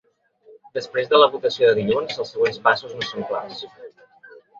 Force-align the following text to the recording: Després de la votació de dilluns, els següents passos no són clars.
Després 0.77 1.09
de 1.11 1.19
la 1.19 1.27
votació 1.35 1.69
de 1.69 1.75
dilluns, 1.79 2.15
els 2.23 2.31
següents 2.37 2.57
passos 2.69 2.95
no 2.97 3.07
són 3.11 3.27
clars. 3.33 3.63